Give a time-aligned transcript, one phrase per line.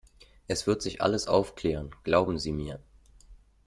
[0.47, 2.79] Es wird sich alles aufklären, glauben Sie mir!